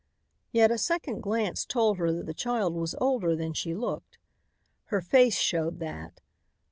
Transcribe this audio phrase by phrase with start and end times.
[0.51, 4.17] Yet a second glance told her that the child was older than she looked.
[4.85, 6.21] Her face showed that.